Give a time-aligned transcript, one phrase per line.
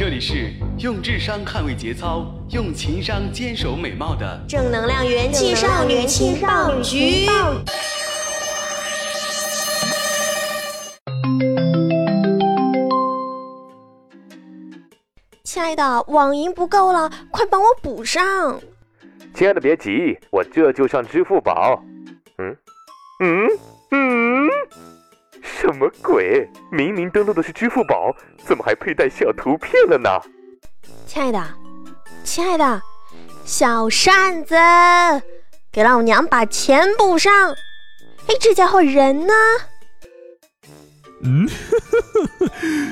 [0.00, 7.26] 这里是用智商捍卫节操，用情商坚守美貌的正能量元气少女情报局。
[15.44, 18.58] 亲爱的，网银不够了，快帮我补上。
[19.34, 21.84] 亲爱的，别急，我这就上支付宝。
[22.38, 22.56] 嗯，
[23.22, 23.46] 嗯，
[23.90, 24.89] 嗯。
[25.60, 26.48] 什么鬼？
[26.70, 30.08] 明明登录的是支付宝，怎么还佩戴小图片了呢？
[31.06, 31.46] 亲爱的，
[32.24, 32.80] 亲爱的，
[33.44, 34.54] 小扇子，
[35.70, 37.50] 给老娘把钱补上！
[38.26, 39.34] 哎，这家伙人呢？
[41.24, 41.46] 嗯，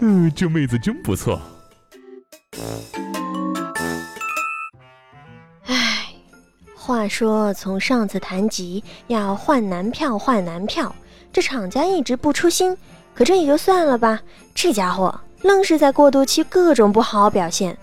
[0.00, 1.40] 嗯， 这妹子真不错。
[5.64, 6.08] 哎，
[6.76, 10.94] 话说从上次谈及要换男票，换男票。
[11.32, 12.76] 这厂家一直不出新，
[13.14, 14.20] 可这也就算了吧。
[14.54, 17.76] 这家伙愣是在过渡期各种不好好表现，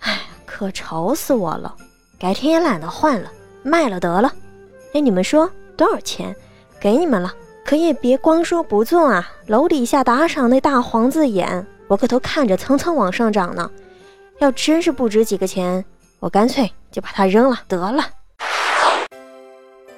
[0.00, 1.74] 哎，可愁死我了。
[2.18, 3.30] 改天也懒得换了，
[3.62, 4.32] 卖了得了。
[4.94, 6.34] 哎，你们说多少钱？
[6.80, 7.32] 给你们了，
[7.64, 9.28] 可也别光说不做啊。
[9.46, 13.70] 楼底下打赏那大黄字眼，我可都看着蹭蹭往上涨呢。
[14.38, 15.84] 要真是不值几个钱，
[16.20, 18.04] 我干脆就把它扔了得了。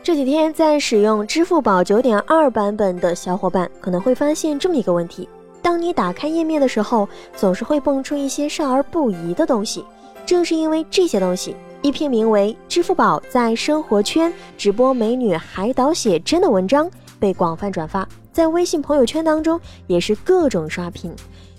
[0.09, 5.29] 这几天在使用支付宝九点二版本的小伙伴可能会发现这么一个问题：
[5.61, 7.07] 当你打开页面的时候，
[7.37, 9.85] 总是会蹦出一些少儿不宜的东西。
[10.25, 21.15] 正是因为这些东西，一篇名为《支付宝在生活圈直播美女海岛写真》的文章被广泛转发，在微信朋友圈当中也是各种刷屏。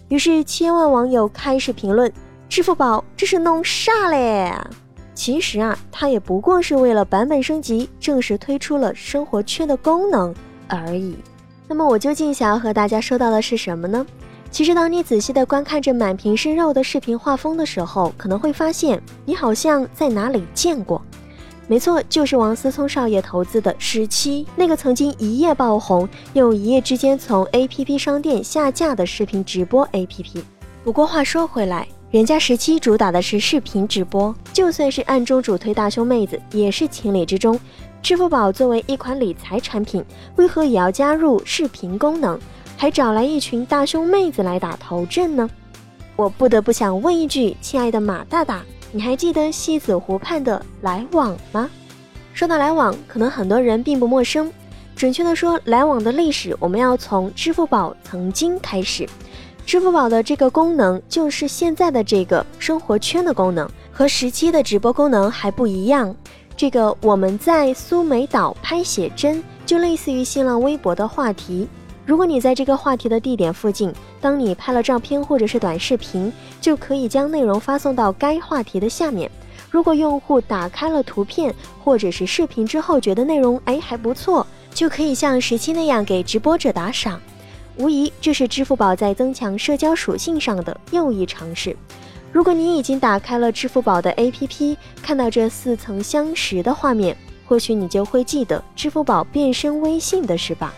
[0.08, 2.12] 于是千万网友开始评论
[2.50, 4.52] ：“支付宝这是弄啥嘞？”
[5.20, 10.34] 其实啊，它也不过是为了版本升级，正式推出了生活圈的功能
[10.66, 11.14] 而已。
[11.68, 14.06] 那么我究竟想要和大家说到的是什么呢？
[14.50, 21.02] 其实当你仔细的观看着满屏是肉的视频画风的时候，可能会发现你好像在哪里见过。
[21.68, 30.42] 没错，就是王思聪少爷投资的十七，那个曾经一夜爆红又一夜之间从 APP 商店下架的视频直播 APP。
[30.82, 31.86] 不过话说回来。
[32.12, 37.60] 人家十七主打的是视频直播，就算是暗中主推大胸妹子，也是情理之中。
[38.02, 40.04] 支付宝作为一款理财产品，
[40.36, 42.40] 为何也要加入视频功能，
[42.76, 45.48] 还找来一群大胸妹子来打头阵呢？
[46.16, 51.70] 我不得不想问一句，亲爱的马大大，你还记得西子湖畔的来往吗？
[52.34, 54.52] 说到来往，可能很多人并不陌生。
[54.96, 59.08] 准确的说，来往的历史，我们要从支付宝曾经开始。
[59.70, 66.16] 支付宝的这个功能就是现在的这个生活圈的功能，和十七的直播功能还不一样。
[66.58, 71.68] 这个我们在苏梅岛拍写真，就类似于新浪微博的话题。
[72.04, 79.30] 如果你在这个话题的地点附近，当你拍了照片或者是短视频，就可以将内容发送到该话题的下面。
[79.70, 81.54] 如果用户打开了图片
[81.84, 87.22] 或者是视频之后，觉得内容哎还不错，就可以像十七那样给直播者打赏。
[87.80, 91.74] 无疑，这是支付宝在增强社交属性上的又一尝试。
[92.30, 97.16] 如果你已经打开了支付宝的 APP，看到这似曾相识的画面，
[97.48, 100.74] 或许你就会记得支付宝变身微信的事吧。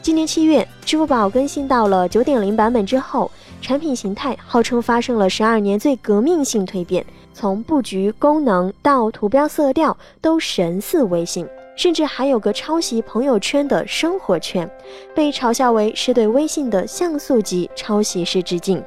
[0.00, 3.28] 今年七月，支付宝更新到了九点零版本之后，
[3.60, 7.04] 产品形态号称发生了十二年最革命性蜕变，
[7.34, 11.44] 从布局、功能到图标色调都神似微信。
[11.76, 14.68] 甚至还有个抄袭朋友圈的生活圈，
[15.14, 18.82] 被嘲笑为是对微信的像素级抄袭式致敬。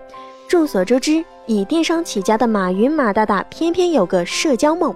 [0.47, 4.93] 众所周知，以电商起家的马云马大大偏偏有个社交梦。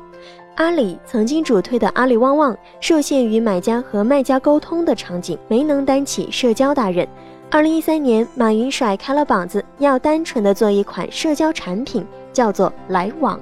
[0.55, 7.07] 阿里曾经主推的阿里旺旺，受限于买家和卖家沟通的场景，没能担起社交大任。
[7.51, 13.39] 二零一三年，马云甩开了膀子，要单纯的做一款社交产品，叫做来往，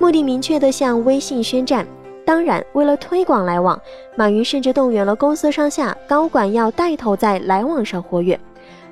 [0.00, 1.86] 目的明确的向微信宣战。
[2.24, 3.78] 当然，为了推广来往，
[4.16, 8.38] 马云甚至动员了公司上下高管要带头在来往上活跃。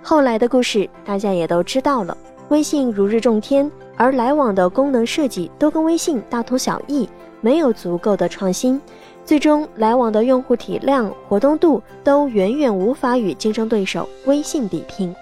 [0.03, 2.17] 后来的故事大家也都知道了，
[2.49, 7.09] 微信如日中天，而来往的功能设计都跟微信大同小异，
[7.41, 8.79] 没有足够的创新，
[9.25, 15.15] 最终来往的用户体量、活动度都远远无法与竞争对手微信比拼。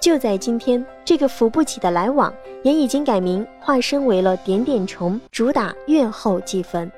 [0.00, 2.32] 就在今天，这个扶不起的来往
[2.64, 6.90] 也已经改名，化身为了点点虫，主打月后积分。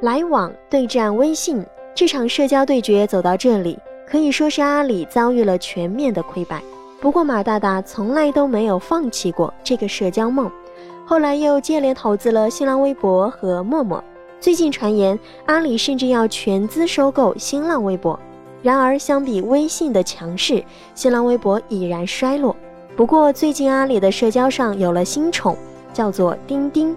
[0.00, 6.62] 来往对战微信，这场社交对决走到这里，可以说是阿里遭遇了全面的溃败。
[7.00, 10.48] 不过马大大从来都没有放弃过这个社交梦，
[11.04, 14.02] 后来又接连投资了新浪微博和陌陌。
[14.40, 18.18] 最近传言阿里甚至要全资收购新浪微博。
[18.62, 20.62] 然而相比微信的强势，
[20.94, 22.54] 新浪微博已然衰落。
[22.96, 25.56] 不过最近阿里的社交上有了新宠，
[25.92, 26.96] 叫做钉钉。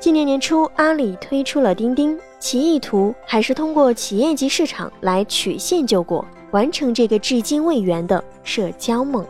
[0.00, 9.22] 今年年初，阿里推出了钉钉，其意图还是通过企业级市场来曲线救国，完成这个至今未圆的社交梦。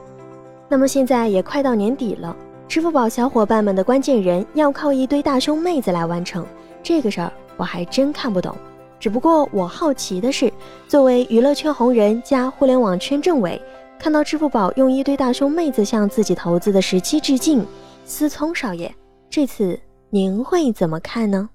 [0.68, 2.36] 那么现在也快到年底了，
[2.68, 6.46] 支付宝小伙伴们的关键人要靠一堆大胸妹子来完成
[6.84, 8.56] 这个事儿，我还真看不懂。
[9.00, 10.52] 只不过我好奇的是，
[10.86, 13.60] 作为娱乐圈红人加互联网圈政委。
[13.98, 17.66] 看到支付宝用一堆大胸妹子向自己投资的时期致敬，
[18.04, 18.94] 思聪少爷，
[19.28, 19.78] 这次
[20.12, 21.48] 您会怎么看呢？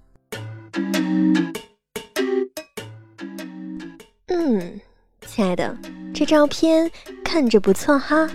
[4.27, 4.79] 嗯，
[5.27, 5.77] 亲爱的，
[6.13, 6.89] 这照片
[7.21, 8.29] 看着不错哈。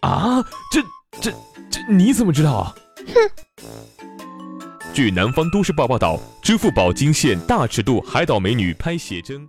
[0.00, 0.82] 啊，这
[1.22, 1.32] 这
[1.70, 2.74] 这你怎么知道啊？
[3.06, 3.14] 哼。
[4.92, 9.48] 据南方都市报报道，支付宝惊现大尺度海岛美女拍写真。